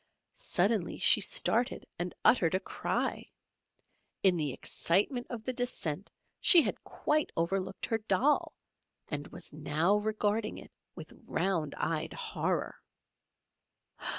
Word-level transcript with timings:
Suddenly 0.33 0.97
she 0.97 1.21
started 1.21 1.85
and 1.99 2.15
uttered 2.25 2.55
a 2.55 2.59
cry. 2.59 3.29
In 4.23 4.35
the 4.35 4.51
excitement 4.51 5.27
of 5.29 5.43
the 5.43 5.53
descent 5.53 6.09
she 6.39 6.63
had 6.63 6.83
quite 6.83 7.31
overlooked 7.37 7.85
her 7.85 7.99
doll, 7.99 8.55
and 9.09 9.27
was 9.27 9.53
now 9.53 9.97
regarding 9.97 10.57
it 10.57 10.71
with 10.95 11.13
round 11.27 11.75
eyed 11.75 12.13
horror! 12.13 12.81